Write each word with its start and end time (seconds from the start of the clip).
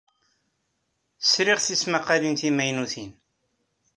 Sriɣ 1.23 1.59
tismaqqalin 1.65 2.35
timaynutin. 2.41 3.11